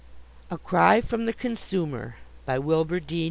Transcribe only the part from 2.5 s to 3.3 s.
WILBUR D.